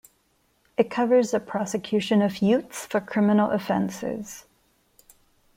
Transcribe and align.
It 0.77 0.89
covers 0.89 1.29
the 1.29 1.39
prosecution 1.39 2.23
of 2.23 2.41
youths 2.41 2.87
for 2.87 2.99
criminal 2.99 3.51
offences. 3.51 4.45